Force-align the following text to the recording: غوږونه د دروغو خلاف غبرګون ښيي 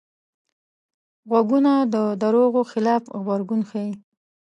غوږونه 1.29 1.73
د 1.93 1.95
دروغو 2.21 2.61
خلاف 2.71 3.03
غبرګون 3.17 3.61
ښيي 3.69 3.91